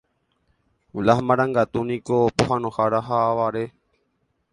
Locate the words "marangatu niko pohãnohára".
1.27-3.03